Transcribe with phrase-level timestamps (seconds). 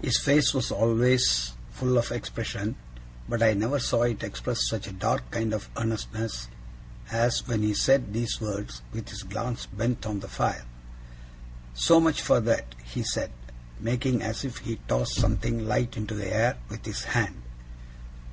[0.00, 2.76] His face was always full of expression,
[3.28, 6.46] but I never saw it express such a dark kind of earnestness
[7.10, 10.64] as when he said these words, with his glance bent on the fire.
[11.74, 13.32] 'So much for that!' he said,
[13.80, 17.42] making as if he tossed something light into the air, with his hand.